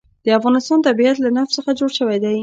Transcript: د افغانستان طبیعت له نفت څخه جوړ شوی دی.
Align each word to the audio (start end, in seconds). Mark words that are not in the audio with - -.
د 0.25 0.27
افغانستان 0.39 0.79
طبیعت 0.87 1.17
له 1.21 1.29
نفت 1.37 1.51
څخه 1.57 1.69
جوړ 1.79 1.89
شوی 1.99 2.17
دی. 2.23 2.37